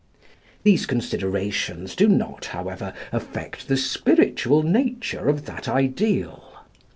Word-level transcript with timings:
These 0.63 0.87
considerations 0.87 1.95
do 1.95 2.07
not, 2.07 2.45
however, 2.45 2.95
affect 3.11 3.67
the 3.67 3.77
spiritual 3.77 4.63
nature 4.63 5.29
of 5.29 5.45
that 5.45 5.69
ideal. 5.69 6.61